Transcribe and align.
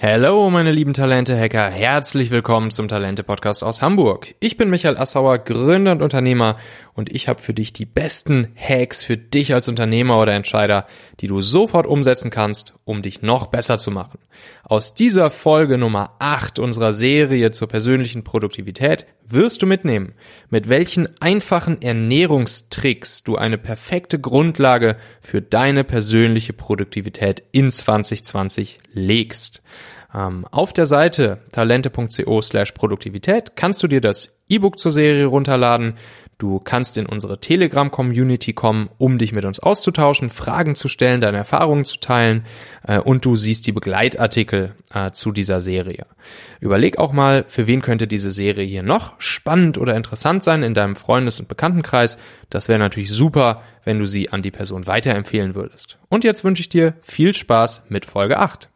Hallo, 0.00 0.48
meine 0.48 0.70
lieben 0.70 0.92
Talente-Hacker. 0.92 1.70
Herzlich 1.70 2.30
willkommen 2.30 2.70
zum 2.70 2.86
Talente-Podcast 2.86 3.64
aus 3.64 3.82
Hamburg. 3.82 4.32
Ich 4.38 4.56
bin 4.56 4.70
Michael 4.70 4.96
Assauer, 4.96 5.38
Gründer 5.38 5.90
und 5.90 6.02
Unternehmer 6.02 6.56
und 6.94 7.10
ich 7.12 7.26
habe 7.26 7.40
für 7.40 7.52
dich 7.52 7.72
die 7.72 7.84
besten 7.84 8.52
Hacks 8.54 9.02
für 9.02 9.16
dich 9.16 9.54
als 9.54 9.68
Unternehmer 9.68 10.20
oder 10.20 10.34
Entscheider, 10.34 10.86
die 11.18 11.26
du 11.26 11.42
sofort 11.42 11.84
umsetzen 11.84 12.30
kannst, 12.30 12.74
um 12.84 13.02
dich 13.02 13.22
noch 13.22 13.48
besser 13.48 13.80
zu 13.80 13.90
machen. 13.90 14.20
Aus 14.62 14.94
dieser 14.94 15.32
Folge 15.32 15.78
Nummer 15.78 16.14
8 16.20 16.60
unserer 16.60 16.92
Serie 16.92 17.50
zur 17.50 17.66
persönlichen 17.66 18.22
Produktivität 18.22 19.04
wirst 19.26 19.62
du 19.62 19.66
mitnehmen, 19.66 20.14
mit 20.48 20.68
welchen 20.68 21.08
einfachen 21.20 21.82
Ernährungstricks 21.82 23.24
du 23.24 23.34
eine 23.34 23.58
perfekte 23.58 24.20
Grundlage 24.20 24.96
für 25.20 25.42
deine 25.42 25.82
persönliche 25.82 26.52
Produktivität 26.52 27.42
in 27.50 27.72
2020 27.72 28.78
legst. 28.92 29.62
Ähm, 30.14 30.46
auf 30.50 30.72
der 30.72 30.86
Seite 30.86 31.38
talente.co 31.52 32.42
slash 32.42 32.72
Produktivität 32.72 33.56
kannst 33.56 33.82
du 33.82 33.88
dir 33.88 34.00
das 34.00 34.38
E-Book 34.48 34.78
zur 34.78 34.90
Serie 34.90 35.26
runterladen. 35.26 35.94
Du 36.38 36.60
kannst 36.60 36.96
in 36.96 37.06
unsere 37.06 37.40
Telegram-Community 37.40 38.52
kommen, 38.52 38.90
um 38.96 39.18
dich 39.18 39.32
mit 39.32 39.44
uns 39.44 39.58
auszutauschen, 39.58 40.30
Fragen 40.30 40.76
zu 40.76 40.86
stellen, 40.86 41.20
deine 41.20 41.38
Erfahrungen 41.38 41.84
zu 41.84 41.98
teilen 41.98 42.46
äh, 42.86 43.00
und 43.00 43.24
du 43.24 43.34
siehst 43.34 43.66
die 43.66 43.72
Begleitartikel 43.72 44.76
äh, 44.94 45.10
zu 45.10 45.32
dieser 45.32 45.60
Serie. 45.60 46.06
Überleg 46.60 46.96
auch 46.96 47.12
mal, 47.12 47.44
für 47.48 47.66
wen 47.66 47.82
könnte 47.82 48.06
diese 48.06 48.30
Serie 48.30 48.64
hier 48.64 48.84
noch 48.84 49.20
spannend 49.20 49.78
oder 49.78 49.96
interessant 49.96 50.44
sein 50.44 50.62
in 50.62 50.74
deinem 50.74 50.94
Freundes- 50.94 51.40
und 51.40 51.48
Bekanntenkreis. 51.48 52.18
Das 52.50 52.68
wäre 52.68 52.78
natürlich 52.78 53.10
super, 53.10 53.62
wenn 53.84 53.98
du 53.98 54.06
sie 54.06 54.30
an 54.30 54.42
die 54.42 54.52
Person 54.52 54.86
weiterempfehlen 54.86 55.56
würdest. 55.56 55.98
Und 56.08 56.22
jetzt 56.22 56.44
wünsche 56.44 56.60
ich 56.60 56.68
dir 56.68 56.94
viel 57.02 57.34
Spaß 57.34 57.82
mit 57.88 58.06
Folge 58.06 58.38
8. 58.38 58.70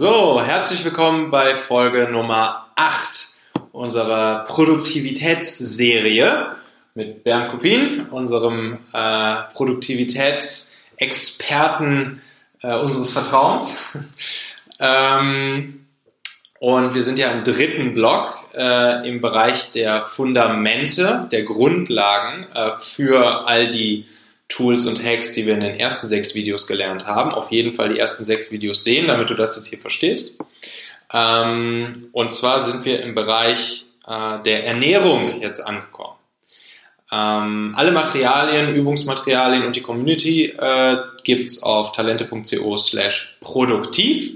So, 0.00 0.40
herzlich 0.42 0.82
willkommen 0.82 1.30
bei 1.30 1.58
Folge 1.58 2.08
Nummer 2.10 2.70
8 2.74 3.34
unserer 3.72 4.46
Produktivitätsserie 4.46 6.56
mit 6.94 7.22
Bernd 7.22 7.50
Kupin, 7.50 8.06
unserem 8.08 8.78
äh, 8.94 9.36
Produktivitätsexperten 9.52 12.22
äh, 12.62 12.78
unseres 12.78 13.12
Vertrauens. 13.12 13.92
ähm, 14.80 15.84
und 16.60 16.94
wir 16.94 17.02
sind 17.02 17.18
ja 17.18 17.30
im 17.32 17.44
dritten 17.44 17.92
Block 17.92 18.48
äh, 18.54 19.06
im 19.06 19.20
Bereich 19.20 19.70
der 19.72 20.06
Fundamente, 20.06 21.28
der 21.30 21.42
Grundlagen 21.42 22.46
äh, 22.54 22.72
für 22.72 23.46
all 23.46 23.68
die 23.68 24.06
Tools 24.50 24.86
und 24.86 25.02
Hacks, 25.02 25.32
die 25.32 25.46
wir 25.46 25.54
in 25.54 25.60
den 25.60 25.76
ersten 25.76 26.06
sechs 26.06 26.34
Videos 26.34 26.66
gelernt 26.66 27.06
haben. 27.06 27.32
Auf 27.32 27.50
jeden 27.50 27.72
Fall 27.72 27.88
die 27.88 27.98
ersten 27.98 28.24
sechs 28.24 28.52
Videos 28.52 28.84
sehen, 28.84 29.06
damit 29.06 29.30
du 29.30 29.34
das 29.34 29.56
jetzt 29.56 29.68
hier 29.68 29.78
verstehst. 29.78 30.38
Ähm, 31.12 32.08
und 32.12 32.30
zwar 32.30 32.60
sind 32.60 32.84
wir 32.84 33.02
im 33.02 33.14
Bereich 33.14 33.86
äh, 34.06 34.42
der 34.42 34.66
Ernährung 34.66 35.40
jetzt 35.40 35.60
angekommen. 35.60 36.16
Ähm, 37.12 37.74
alle 37.76 37.90
Materialien, 37.90 38.74
Übungsmaterialien 38.74 39.64
und 39.64 39.74
die 39.74 39.82
Community 39.82 40.44
äh, 40.46 40.98
gibt's 41.24 41.62
auf 41.62 41.92
talente.co 41.92 42.76
slash 42.76 43.36
produktiv. 43.40 44.34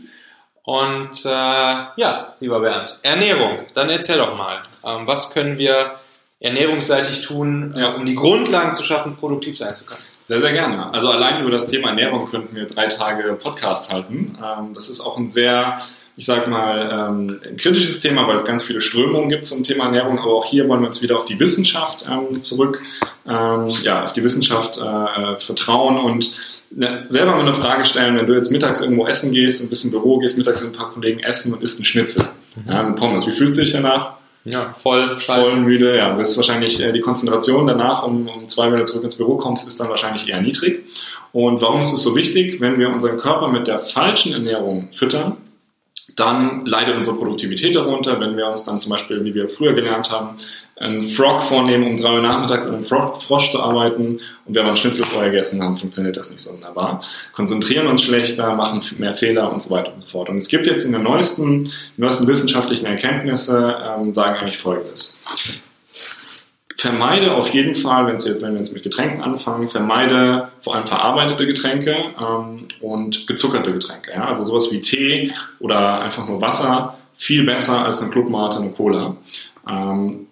Und 0.65 1.25
äh, 1.25 1.29
ja, 1.29 2.35
lieber 2.41 2.61
Bernd, 2.61 2.99
Ernährung, 3.03 3.67
dann 3.75 3.91
erzähl 3.91 4.17
doch 4.17 4.37
mal, 4.37 4.63
ähm, 4.85 5.07
was 5.07 5.33
können 5.35 5.59
wir 5.59 5.99
ernährungsseitig 6.45 7.23
tun, 7.23 7.73
ja. 7.75 7.95
um 7.95 8.05
die 8.05 8.15
Grundlagen 8.15 8.75
zu 8.75 8.83
schaffen, 8.85 9.17
produktiv 9.17 9.57
sein 9.57 9.75
zu 9.75 9.87
können? 9.87 10.03
Sehr, 10.25 10.41
sehr 10.41 10.53
gerne. 10.53 10.93
Also 10.93 11.09
allein 11.09 11.41
über 11.41 11.51
das 11.51 11.69
Thema 11.69 11.89
Ernährung 11.89 12.31
könnten 12.31 12.55
wir 12.55 12.67
drei 12.67 12.87
Tage 12.87 13.33
Podcast 13.43 13.91
halten. 13.91 14.37
Ähm, 14.39 14.75
das 14.75 14.91
ist 14.91 15.01
auch 15.01 15.17
ein 15.17 15.27
sehr, 15.27 15.79
ich 16.19 16.27
sag 16.27 16.47
mal, 16.47 16.91
ähm, 16.93 17.41
ein 17.43 17.57
kritisches 17.57 18.01
Thema, 18.01 18.29
weil 18.29 18.37
es 18.37 18.45
ganz 18.45 18.63
viele 18.63 18.83
Strömungen 18.83 19.31
gibt 19.31 19.47
zum 19.47 19.63
Thema 19.63 19.85
Ernährung. 19.85 20.19
Aber 20.19 20.35
auch 20.35 20.45
hier 20.45 20.69
wollen 20.69 20.81
wir 20.81 20.89
uns 20.89 21.01
wieder 21.01 21.17
auf 21.17 21.25
die 21.25 21.41
Wissenschaft 21.41 22.07
ähm, 22.11 22.43
zurück, 22.43 22.83
ja, 23.27 24.05
auf 24.05 24.13
die 24.13 24.23
Wissenschaft 24.23 24.77
äh, 24.77 25.39
vertrauen 25.39 25.97
und 25.97 26.37
ne, 26.71 27.07
selber 27.09 27.33
mal 27.33 27.41
eine 27.41 27.55
Frage 27.55 27.87
stellen, 27.87 28.19
wenn 28.19 28.27
du 28.27 28.35
jetzt 28.35 28.51
mittags 28.51 28.83
irgendwo 28.83 29.07
essen 29.07 29.33
gehst, 29.33 29.63
ein 29.63 29.71
bisschen 29.71 29.91
Büro 29.91 30.19
gehst, 30.19 30.37
mittags 30.37 30.61
mit 30.61 30.75
ein 30.75 30.77
paar 30.77 30.91
Kollegen 30.91 31.21
essen 31.21 31.55
und 31.55 31.63
isst 31.63 31.79
einen 31.79 31.87
Schnitzel, 31.87 32.29
mhm. 32.55 32.97
Pommes. 32.97 33.27
Wie 33.27 33.33
fühlst 33.33 33.57
du 33.57 33.63
dich 33.63 33.73
danach? 33.73 34.19
Ja, 34.45 34.75
voll 34.79 35.19
scheiße. 35.19 35.51
Voll 35.51 35.61
müde, 35.61 35.97
ja. 35.97 36.15
Das 36.15 36.31
ist 36.31 36.37
wahrscheinlich 36.37 36.81
äh, 36.81 36.93
die 36.93 37.01
Konzentration 37.01 37.67
danach, 37.67 38.03
um, 38.03 38.29
um 38.29 38.45
zwei, 38.47 38.71
wenn 38.71 38.79
du 38.79 38.85
zurück 38.85 39.05
ins 39.05 39.17
Büro 39.17 39.37
kommst, 39.37 39.67
ist 39.67 39.81
dann 39.81 39.89
wahrscheinlich 39.89 40.29
eher 40.29 40.43
niedrig. 40.43 40.85
Und 41.33 41.63
warum 41.63 41.81
ist 41.81 41.93
es 41.93 42.03
so 42.03 42.15
wichtig? 42.15 42.61
Wenn 42.61 42.79
wir 42.79 42.91
unseren 42.91 43.17
Körper 43.17 43.49
mit 43.49 43.67
der 43.67 43.79
falschen 43.79 44.33
Ernährung 44.33 44.91
füttern, 44.95 45.39
dann 46.17 46.65
leidet 46.67 46.97
unsere 46.97 47.17
Produktivität 47.17 47.75
darunter. 47.75 48.21
Wenn 48.21 48.37
wir 48.37 48.47
uns 48.47 48.65
dann 48.65 48.79
zum 48.79 48.91
Beispiel, 48.91 49.25
wie 49.25 49.35
wir 49.35 49.49
früher 49.49 49.73
gelernt 49.73 50.11
haben, 50.11 50.37
einen 50.77 51.09
Frog 51.09 51.43
vornehmen, 51.43 51.87
um 51.87 51.97
drei 51.97 52.15
Uhr 52.15 52.23
nachmittags 52.23 52.67
an 52.67 52.75
einem 52.75 52.85
Frog, 52.85 53.23
Frosch 53.23 53.51
zu 53.51 53.61
arbeiten 53.61 54.21
und 54.45 54.55
wir 54.55 54.63
haben 54.63 54.69
einen 54.69 54.77
Schnitzel 54.77 55.05
vorher 55.07 55.31
gegessen 55.31 55.63
haben, 55.63 55.77
funktioniert 55.77 56.17
das 56.17 56.31
nicht 56.31 56.41
so 56.41 56.53
wunderbar. 56.53 57.03
Konzentrieren 57.33 57.87
uns 57.87 58.03
schlechter, 58.03 58.55
machen 58.57 58.81
mehr 58.99 59.15
Fehler 59.15 59.53
und 59.53 59.63
so 59.63 59.71
weiter 59.71 59.95
und 59.95 60.03
so 60.03 60.09
fort. 60.09 60.29
Und 60.29 60.39
es 60.39 60.49
gibt 60.49 60.67
jetzt 60.67 60.85
in 60.85 60.93
den 60.93 61.03
neuesten, 61.03 61.71
neuesten 61.97 62.27
wissenschaftlichen 62.27 62.87
Erkenntnisse, 62.87 63.77
ähm, 63.83 64.13
sagen 64.13 64.41
eigentlich 64.41 64.59
Folgendes. 64.59 65.21
Vermeide 66.77 67.35
auf 67.35 67.51
jeden 67.51 67.77
Fall, 67.77 68.07
wenn, 68.07 68.17
jetzt, 68.17 68.27
wenn 68.27 68.51
wir 68.51 68.57
jetzt 68.57 68.75
mit 68.75 68.83
Getränken 68.83 69.23
anfangen, 69.23 69.69
vermeide 69.69 70.49
vor 70.61 70.75
allem 70.75 70.89
verarbeitete 70.89 71.47
Getränke 71.47 71.95
ähm, 72.21 72.67
und 72.81 73.29
gezuckerte 73.29 73.73
Getränke. 73.73 74.11
Ja? 74.13 74.27
Also 74.27 74.43
sowas 74.43 74.73
wie 74.73 74.81
Tee 74.81 75.33
oder 75.61 76.01
einfach 76.01 76.27
nur 76.27 76.41
Wasser, 76.41 76.99
viel 77.17 77.45
besser 77.45 77.85
als 77.85 78.03
eine 78.03 78.11
Clubmate, 78.11 78.59
eine 78.59 78.71
Cola. 78.71 79.17
Ähm, 79.71 80.27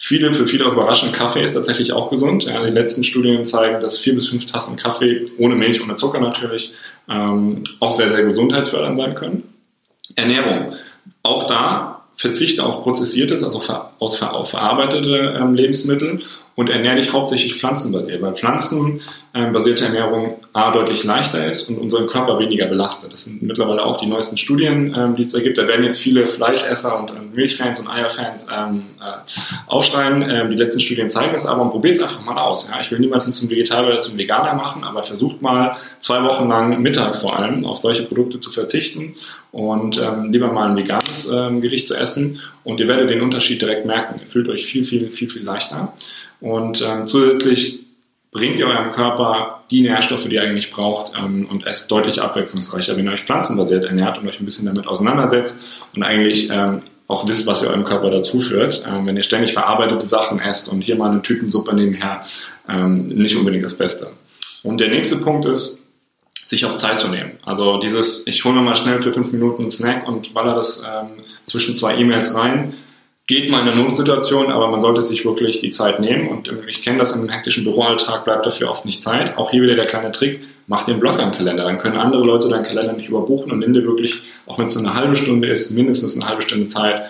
Viele, 0.00 0.32
für 0.32 0.46
viele 0.46 0.66
auch 0.66 0.72
überraschend, 0.72 1.12
Kaffee 1.12 1.42
ist 1.42 1.54
tatsächlich 1.54 1.92
auch 1.92 2.08
gesund. 2.08 2.44
Ja, 2.44 2.64
die 2.64 2.70
letzten 2.70 3.02
Studien 3.02 3.44
zeigen, 3.44 3.80
dass 3.80 3.98
vier 3.98 4.14
bis 4.14 4.28
fünf 4.28 4.46
Tassen 4.46 4.76
Kaffee, 4.76 5.24
ohne 5.38 5.56
Milch, 5.56 5.82
ohne 5.82 5.96
Zucker 5.96 6.20
natürlich, 6.20 6.72
ähm, 7.08 7.64
auch 7.80 7.92
sehr, 7.92 8.08
sehr 8.08 8.22
gesundheitsfördernd 8.22 8.96
sein 8.96 9.14
können. 9.16 9.42
Ernährung. 10.14 10.74
Auch 11.24 11.46
da 11.48 12.04
verzichte 12.16 12.64
auf 12.64 12.82
prozessiertes, 12.82 13.42
also 13.42 13.60
auf, 13.98 14.50
verarbeitete 14.50 15.36
ähm, 15.40 15.54
Lebensmittel 15.54 16.20
und 16.54 16.70
ernähre 16.70 16.96
dich 16.96 17.12
hauptsächlich 17.12 17.56
pflanzenbasiert, 17.56 18.22
weil 18.22 18.34
pflanzenbasierte 19.32 19.84
Ernährung 19.84 20.34
A 20.52 20.72
deutlich 20.72 21.04
leichter 21.04 21.46
ist 21.46 21.68
und 21.68 21.78
unseren 21.78 22.06
Körper 22.06 22.38
weniger 22.38 22.66
belastet. 22.66 23.12
Das 23.12 23.24
sind 23.24 23.42
mittlerweile 23.42 23.84
auch 23.84 23.96
die 23.98 24.06
neuesten 24.06 24.36
Studien, 24.36 24.94
ähm, 24.96 25.14
die 25.14 25.22
es 25.22 25.30
da 25.30 25.40
gibt. 25.40 25.58
Da 25.58 25.68
werden 25.68 25.84
jetzt 25.84 26.00
viele 26.00 26.26
Fleischesser 26.26 26.98
und 26.98 27.10
ähm, 27.10 27.32
Milchfans 27.34 27.80
und 27.80 27.88
Eierfans 27.88 28.48
ähm, 28.54 28.84
äh, 29.00 29.70
aufschreien. 29.70 30.22
Ähm, 30.28 30.50
die 30.50 30.56
letzten 30.56 30.80
Studien 30.80 31.10
zeigen 31.10 31.32
das 31.32 31.46
aber 31.46 31.62
und 31.62 31.70
probiert 31.70 31.96
es 31.96 32.02
einfach 32.02 32.24
mal 32.24 32.38
aus. 32.38 32.68
Ja? 32.68 32.80
Ich 32.80 32.90
will 32.90 32.98
niemanden 32.98 33.30
zum 33.30 33.50
Vegetarier 33.50 33.88
oder 33.88 34.00
zum 34.00 34.18
Veganer 34.18 34.54
machen, 34.54 34.84
aber 34.84 35.02
versucht 35.02 35.42
mal 35.42 35.76
zwei 35.98 36.22
Wochen 36.22 36.48
lang 36.48 36.80
mittags 36.80 37.18
vor 37.18 37.38
allem 37.38 37.64
auf 37.64 37.78
solche 37.78 38.02
Produkte 38.04 38.40
zu 38.40 38.50
verzichten 38.50 39.14
und 39.52 39.98
ähm, 39.98 40.32
lieber 40.32 40.52
mal 40.52 40.70
ein 40.70 40.76
veganes 40.76 41.30
ähm, 41.32 41.60
Gericht 41.60 41.88
zu 41.88 41.94
essen 41.94 42.40
und 42.64 42.80
ihr 42.80 42.88
werdet 42.88 43.10
den 43.10 43.20
Unterschied 43.20 43.60
direkt 43.60 43.86
merken. 43.86 44.20
Ihr 44.20 44.26
fühlt 44.26 44.48
euch 44.48 44.66
viel, 44.66 44.84
viel, 44.84 45.10
viel, 45.10 45.30
viel 45.30 45.42
leichter. 45.42 45.92
Und 46.40 46.82
ähm, 46.82 47.06
zusätzlich 47.06 47.87
bringt 48.30 48.58
ihr 48.58 48.66
eurem 48.66 48.90
Körper 48.90 49.62
die 49.70 49.82
Nährstoffe, 49.82 50.24
die 50.24 50.34
ihr 50.34 50.42
eigentlich 50.42 50.70
braucht 50.70 51.12
ähm, 51.16 51.46
und 51.50 51.66
esst 51.66 51.90
deutlich 51.90 52.20
abwechslungsreicher, 52.20 52.96
wenn 52.96 53.06
ihr 53.06 53.12
euch 53.12 53.24
pflanzenbasiert 53.24 53.84
ernährt 53.84 54.18
und 54.18 54.28
euch 54.28 54.40
ein 54.40 54.44
bisschen 54.44 54.66
damit 54.66 54.86
auseinandersetzt 54.86 55.64
und 55.94 56.02
eigentlich 56.02 56.50
ähm, 56.50 56.82
auch 57.06 57.26
wisst, 57.26 57.46
was 57.46 57.62
ihr 57.62 57.68
eurem 57.68 57.84
Körper 57.84 58.10
dazu 58.10 58.40
führt. 58.40 58.84
Ähm, 58.86 59.06
wenn 59.06 59.16
ihr 59.16 59.22
ständig 59.22 59.54
verarbeitete 59.54 60.06
Sachen 60.06 60.40
esst 60.40 60.68
und 60.68 60.82
hier 60.82 60.96
mal 60.96 61.10
eine 61.10 61.22
Tütensuppe 61.22 61.74
nebenher, 61.74 62.22
ähm, 62.68 63.08
nicht 63.08 63.36
unbedingt 63.36 63.64
das 63.64 63.78
Beste. 63.78 64.10
Und 64.62 64.78
der 64.80 64.88
nächste 64.88 65.16
Punkt 65.16 65.46
ist, 65.46 65.86
sich 66.44 66.64
auch 66.64 66.76
Zeit 66.76 66.98
zu 66.98 67.08
nehmen. 67.08 67.32
Also 67.44 67.78
dieses, 67.78 68.26
ich 68.26 68.42
hole 68.44 68.54
mir 68.54 68.62
mal 68.62 68.74
schnell 68.74 69.02
für 69.02 69.12
fünf 69.12 69.32
Minuten 69.32 69.62
einen 69.62 69.70
Snack 69.70 70.08
und 70.08 70.32
baller 70.32 70.54
das 70.54 70.82
ähm, 70.82 71.22
zwischen 71.44 71.74
zwei 71.74 71.96
E-Mails 71.96 72.34
rein, 72.34 72.74
geht 73.28 73.50
mal 73.50 73.60
in 73.60 73.68
einer 73.68 73.82
Notsituation, 73.82 74.50
aber 74.50 74.68
man 74.68 74.80
sollte 74.80 75.02
sich 75.02 75.24
wirklich 75.24 75.60
die 75.60 75.68
Zeit 75.68 76.00
nehmen. 76.00 76.28
Und 76.28 76.50
ich 76.66 76.80
kenne 76.82 76.98
das 76.98 77.12
im 77.12 77.28
hektischen 77.28 77.62
Büroalltag, 77.62 78.24
bleibt 78.24 78.46
dafür 78.46 78.70
oft 78.70 78.86
nicht 78.86 79.02
Zeit. 79.02 79.36
Auch 79.36 79.50
hier 79.50 79.62
wieder 79.62 79.74
der 79.74 79.84
kleine 79.84 80.10
Trick, 80.12 80.40
mach 80.66 80.86
den 80.86 80.98
Blocker 80.98 81.22
im 81.22 81.32
Kalender. 81.32 81.64
Dann 81.64 81.76
können 81.76 81.98
andere 81.98 82.24
Leute 82.24 82.48
deinen 82.48 82.64
Kalender 82.64 82.94
nicht 82.94 83.10
überbuchen 83.10 83.52
und 83.52 83.58
nimm 83.58 83.74
dir 83.74 83.84
wirklich, 83.84 84.22
auch 84.46 84.58
wenn 84.58 84.64
es 84.64 84.74
nur 84.74 84.84
eine 84.84 84.98
halbe 84.98 85.14
Stunde 85.14 85.46
ist, 85.46 85.70
mindestens 85.72 86.16
eine 86.16 86.26
halbe 86.26 86.42
Stunde 86.42 86.66
Zeit, 86.66 87.02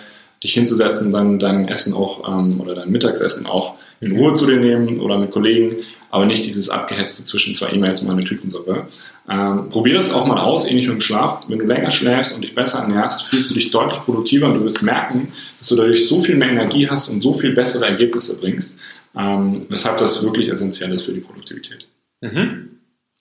dich 0.43 0.53
hinzusetzen, 0.53 1.13
dann 1.13 1.39
dein 1.39 1.69
Essen 1.69 1.93
auch 1.93 2.27
ähm, 2.27 2.59
oder 2.59 2.75
dein 2.75 2.89
Mittagsessen 2.89 3.45
auch 3.45 3.75
in 4.01 4.17
Ruhe 4.17 4.33
zu 4.33 4.45
dir 4.45 4.57
nehmen 4.57 4.99
oder 4.99 5.17
mit 5.17 5.31
Kollegen, 5.31 5.77
aber 6.09 6.25
nicht 6.25 6.45
dieses 6.45 6.69
abgehetzte 6.69 7.25
zwischen 7.25 7.53
zwei 7.53 7.71
E-Mails 7.71 8.01
und 8.01 8.09
eine 8.09 8.21
Tütensuppe. 8.21 8.87
Ähm, 9.29 9.69
probier 9.69 9.95
das 9.95 10.11
auch 10.11 10.25
mal 10.25 10.39
aus, 10.39 10.67
ähnlich 10.67 10.87
mit 10.87 10.95
dem 10.95 11.01
Schlaf. 11.01 11.43
Wenn 11.47 11.59
du 11.59 11.65
länger 11.65 11.91
schläfst 11.91 12.35
und 12.35 12.41
dich 12.41 12.55
besser 12.55 12.79
ernährst, 12.79 13.27
fühlst 13.27 13.51
du 13.51 13.55
dich 13.55 13.71
deutlich 13.71 13.99
produktiver 14.01 14.47
und 14.47 14.55
du 14.55 14.63
wirst 14.63 14.81
merken, 14.81 15.31
dass 15.59 15.67
du 15.69 15.75
dadurch 15.75 16.07
so 16.07 16.21
viel 16.21 16.35
mehr 16.35 16.49
Energie 16.49 16.89
hast 16.89 17.09
und 17.09 17.21
so 17.21 17.33
viel 17.33 17.53
bessere 17.53 17.85
Ergebnisse 17.85 18.39
bringst, 18.39 18.77
ähm, 19.17 19.65
weshalb 19.69 19.97
das 19.97 20.23
wirklich 20.23 20.49
essentiell 20.49 20.93
ist 20.93 21.03
für 21.03 21.13
die 21.13 21.19
Produktivität. 21.19 21.87
Mhm. 22.21 22.79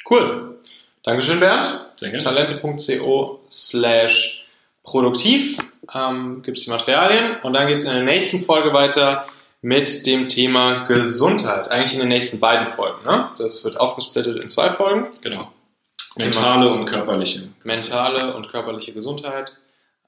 Cool. 0.09 0.59
Dankeschön, 1.03 1.41
Bernd. 1.41 1.81
Sehr 1.97 2.11
gerne. 2.11 2.25
Talente.co 2.25 3.41
slash 3.51 4.47
produktiv 4.83 5.59
ähm, 5.95 6.43
gibt 6.43 6.59
es 6.59 6.65
die 6.65 6.71
Materialien 6.71 7.37
und 7.43 7.53
dann 7.53 7.67
geht 7.67 7.77
es 7.77 7.85
in 7.85 7.93
der 7.93 8.05
nächsten 8.05 8.41
Folge 8.41 8.73
weiter 8.73 9.27
mit 9.61 10.07
dem 10.07 10.29
Thema 10.29 10.85
Gesundheit. 10.87 11.71
Eigentlich 11.71 11.95
in 11.95 12.01
den 12.01 12.09
nächsten 12.09 12.41
beiden 12.41 12.67
Folgen. 12.67 13.05
Ne? 13.05 13.31
Das 13.39 13.65
wird 13.65 13.79
aufgesplittet 13.79 14.43
in 14.43 14.49
zwei 14.49 14.71
Folgen. 14.71 15.09
Genau. 15.23 15.53
Mentale 16.17 16.71
und 16.71 16.85
körperliche. 16.85 17.49
Mentale 17.65 18.35
und 18.35 18.51
körperliche 18.51 18.93
Gesundheit. 18.93 19.57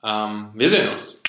Ähm, 0.02 0.50
wir 0.55 0.69
sehen 0.69 0.88
uns. 0.93 1.23